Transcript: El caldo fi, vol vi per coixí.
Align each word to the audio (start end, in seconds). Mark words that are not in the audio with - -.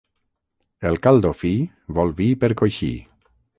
El 0.91 0.97
caldo 1.03 1.31
fi, 1.43 1.53
vol 1.99 2.17
vi 2.23 2.31
per 2.45 2.53
coixí. 2.65 2.93